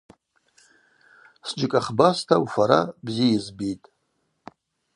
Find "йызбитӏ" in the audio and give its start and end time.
3.31-3.85